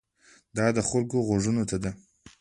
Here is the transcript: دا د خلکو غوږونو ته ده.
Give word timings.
دا 0.57 0.65
د 0.77 0.79
خلکو 0.89 1.17
غوږونو 1.27 1.63
ته 1.69 1.77
ده. 1.83 1.91